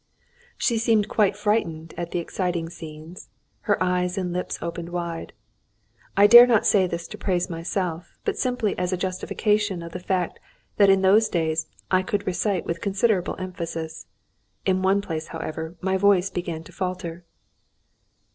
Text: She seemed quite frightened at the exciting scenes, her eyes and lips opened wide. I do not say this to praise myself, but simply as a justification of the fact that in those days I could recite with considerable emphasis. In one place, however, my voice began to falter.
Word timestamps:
She 0.57 0.79
seemed 0.79 1.07
quite 1.07 1.35
frightened 1.37 1.93
at 1.95 2.09
the 2.09 2.17
exciting 2.17 2.69
scenes, 2.71 3.29
her 3.69 3.77
eyes 3.83 4.17
and 4.17 4.33
lips 4.33 4.57
opened 4.59 4.89
wide. 4.89 5.31
I 6.17 6.25
do 6.25 6.47
not 6.47 6.65
say 6.65 6.87
this 6.87 7.07
to 7.09 7.19
praise 7.19 7.51
myself, 7.51 8.17
but 8.25 8.35
simply 8.35 8.75
as 8.79 8.91
a 8.91 8.97
justification 8.97 9.83
of 9.83 9.91
the 9.91 9.99
fact 9.99 10.39
that 10.77 10.89
in 10.89 11.03
those 11.03 11.29
days 11.29 11.67
I 11.91 12.01
could 12.01 12.25
recite 12.25 12.65
with 12.65 12.81
considerable 12.81 13.35
emphasis. 13.37 14.07
In 14.65 14.81
one 14.81 15.01
place, 15.03 15.27
however, 15.27 15.75
my 15.81 15.97
voice 15.97 16.31
began 16.31 16.63
to 16.63 16.71
falter. 16.71 17.23